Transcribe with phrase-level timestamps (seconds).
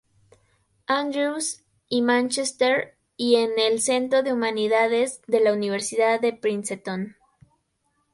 [0.87, 7.15] Andrews y Manchester y en el Centro de Humanidades de la Universidad de Princeton.